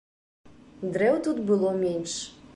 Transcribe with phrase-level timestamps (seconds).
[0.95, 2.19] Дрэў тут было менш.